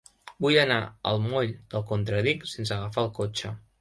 [0.45, 0.77] Vull anar
[1.11, 3.53] al moll del Contradic sense agafar el cotxe.